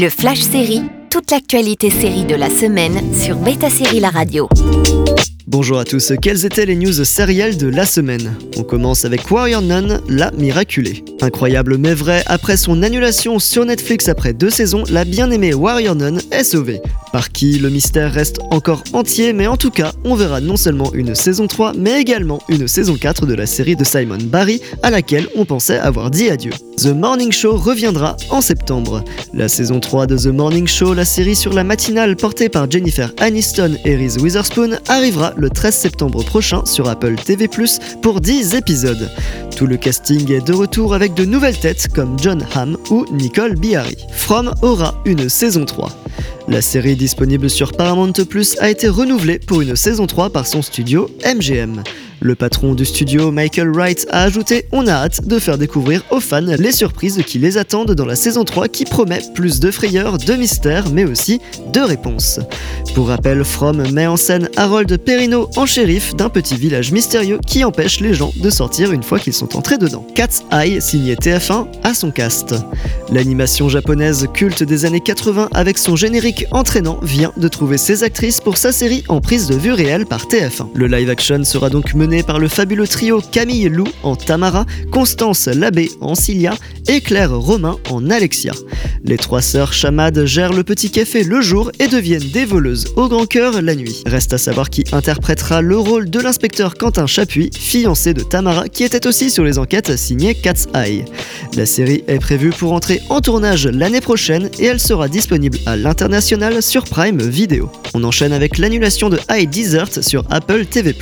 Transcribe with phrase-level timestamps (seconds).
[0.00, 4.48] Le Flash Série, toute l'actualité série de la semaine sur Beta Série La Radio.
[5.48, 8.36] Bonjour à tous, quelles étaient les news sérielles de la semaine?
[8.56, 11.02] On commence avec Warrior Nun, la miraculée.
[11.20, 16.18] Incroyable mais vrai, après son annulation sur Netflix après deux saisons, la bien-aimée Warrior Nun
[16.30, 16.80] est sauvée.
[17.18, 20.92] Par qui le mystère reste encore entier, mais en tout cas, on verra non seulement
[20.94, 24.90] une saison 3, mais également une saison 4 de la série de Simon Barry, à
[24.90, 26.52] laquelle on pensait avoir dit adieu.
[26.76, 29.02] The Morning Show reviendra en septembre.
[29.34, 33.12] La saison 3 de The Morning Show, la série sur la matinale portée par Jennifer
[33.18, 37.50] Aniston et Reese Witherspoon, arrivera le 13 septembre prochain sur Apple TV+,
[38.00, 39.10] pour 10 épisodes.
[39.56, 43.56] Tout le casting est de retour avec de nouvelles têtes comme John Hamm ou Nicole
[43.56, 43.96] Biari.
[44.12, 45.90] From aura une saison 3.
[46.48, 50.62] La série disponible sur Paramount Plus a été renouvelée pour une saison 3 par son
[50.62, 51.82] studio MGM.
[52.20, 56.18] Le patron du studio, Michael Wright, a ajouté On a hâte de faire découvrir aux
[56.18, 60.18] fans les surprises qui les attendent dans la saison 3 qui promet plus de frayeur,
[60.18, 61.40] de mystère, mais aussi
[61.72, 62.40] de réponses.
[62.94, 67.64] Pour rappel, From met en scène Harold Perrino en shérif d'un petit village mystérieux qui
[67.64, 70.04] empêche les gens de sortir une fois qu'ils sont entrés dedans.
[70.16, 72.56] Cat's Eye, signé TF1, a son cast.
[73.12, 78.40] L'animation japonaise culte des années 80 avec son générique entraînant vient de trouver ses actrices
[78.40, 80.68] pour sa série en prise de vue réelle par TF1.
[80.74, 85.46] Le live action sera donc mené par le fabuleux trio Camille Lou en Tamara, Constance
[85.46, 86.54] Labbé en Cilia
[86.88, 88.52] et Claire Romain en Alexia.
[89.04, 93.08] Les trois sœurs Chamad gèrent le petit café le jour et deviennent des voleuses au
[93.08, 94.02] grand cœur la nuit.
[94.06, 98.84] Reste à savoir qui interprétera le rôle de l'inspecteur Quentin Chapuis, fiancé de Tamara, qui
[98.84, 101.04] était aussi sur les enquêtes signées Cat's Eye.
[101.56, 105.76] La série est prévue pour entrer en tournage l'année prochaine et elle sera disponible à
[105.76, 107.70] l'international sur Prime Video.
[107.94, 110.94] On enchaîne avec l'annulation de High Desert sur Apple TV+.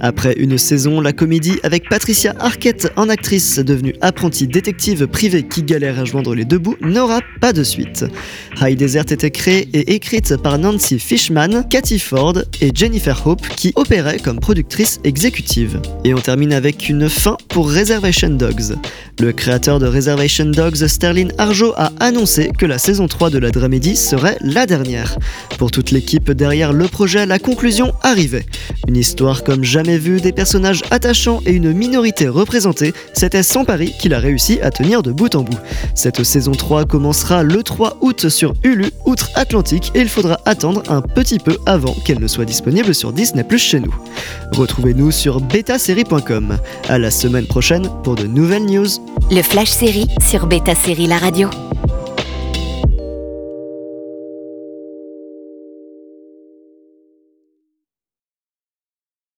[0.00, 5.62] Après une saison, la comédie avec Patricia Arquette en actrice devenue apprentie détective privée qui
[5.62, 8.04] galère à joindre les deux bouts n'aura pas de suite.
[8.60, 13.72] High Desert était créée et écrite par Nancy Fishman, Cathy Ford et Jennifer Hope qui
[13.76, 15.80] opéraient comme productrice exécutive.
[16.04, 18.76] Et on termine avec une fin pour Reservation Dogs.
[19.20, 23.50] Le créateur de Reservation Dogs, Sterling Arjo, a annoncé que la saison 3 de la
[23.50, 25.18] dramédie serait la dernière.
[25.58, 25.70] Pour
[26.18, 28.44] derrière le projet, la conclusion arrivait.
[28.88, 33.92] Une histoire comme jamais vue des personnages attachants et une minorité représentée, c'était sans pari
[33.98, 35.58] qu'il a réussi à tenir de bout en bout.
[35.94, 41.02] Cette saison 3 commencera le 3 août sur Hulu, outre-Atlantique, et il faudra attendre un
[41.02, 43.94] petit peu avant qu'elle ne soit disponible sur Disney Plus chez nous.
[44.52, 46.58] Retrouvez-nous sur betasérie.com.
[46.88, 48.88] À la semaine prochaine pour de nouvelles news.
[49.30, 51.48] Le Flash Série sur Beta Série La Radio.